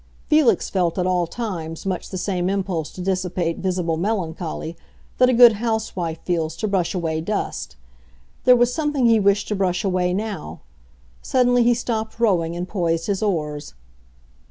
Felix 0.29 0.67
felt, 0.67 0.97
at 0.97 1.05
all 1.05 1.27
times, 1.27 1.85
much 1.85 2.09
the 2.09 2.17
same 2.17 2.49
impulse 2.49 2.89
to 2.91 3.01
dissipate 3.01 3.59
visible 3.59 3.97
melancholy 3.97 4.75
that 5.19 5.29
a 5.29 5.33
good 5.35 5.53
housewife 5.61 6.17
feels 6.25 6.55
to 6.55 6.67
brush 6.67 6.95
away 6.95 7.21
dust. 7.21 7.75
There 8.45 8.55
was 8.55 8.73
something 8.73 9.05
he 9.05 9.19
wished 9.19 9.47
to 9.49 9.55
brush 9.55 9.83
away 9.83 10.11
now; 10.11 10.61
suddenly 11.21 11.61
he 11.61 11.75
stopped 11.75 12.19
rowing 12.19 12.55
and 12.55 12.67
poised 12.67 13.05
his 13.05 13.21
oars. 13.21 13.75